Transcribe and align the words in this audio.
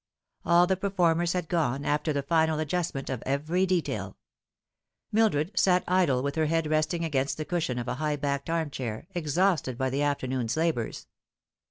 All 0.43 0.65
the 0.65 0.75
performers 0.77 1.33
had 1.33 1.47
gone, 1.47 1.85
after 1.85 2.11
the 2.11 2.23
final 2.23 2.57
adjustment 2.57 3.07
of 3.07 3.21
every 3.23 3.67
detail. 3.67 4.17
Mildred 5.11 5.51
sat 5.55 5.83
idle 5.87 6.23
with 6.23 6.33
her 6.37 6.47
head 6.47 6.65
resting 6.65 7.05
against 7.05 7.37
the 7.37 7.45
cushion 7.45 7.77
of 7.77 7.87
a 7.87 7.93
high 8.01 8.15
backed 8.15 8.49
armchair, 8.49 9.05
exhausted 9.13 9.77
by 9.77 9.91
the 9.91 10.01
afternoon's 10.01 10.57
labours. 10.57 11.05